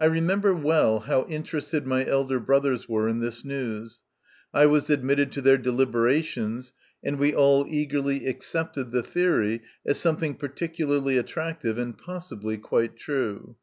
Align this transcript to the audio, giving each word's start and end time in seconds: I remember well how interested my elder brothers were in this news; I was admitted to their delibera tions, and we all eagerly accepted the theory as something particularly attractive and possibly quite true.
I 0.00 0.06
remember 0.06 0.52
well 0.52 0.98
how 0.98 1.26
interested 1.28 1.86
my 1.86 2.04
elder 2.04 2.40
brothers 2.40 2.88
were 2.88 3.08
in 3.08 3.20
this 3.20 3.44
news; 3.44 4.02
I 4.52 4.66
was 4.66 4.90
admitted 4.90 5.30
to 5.30 5.40
their 5.40 5.58
delibera 5.58 6.24
tions, 6.24 6.72
and 7.04 7.20
we 7.20 7.32
all 7.36 7.64
eagerly 7.68 8.26
accepted 8.26 8.90
the 8.90 9.04
theory 9.04 9.62
as 9.86 10.00
something 10.00 10.34
particularly 10.34 11.18
attractive 11.18 11.78
and 11.78 11.96
possibly 11.96 12.58
quite 12.58 12.96
true. 12.96 13.54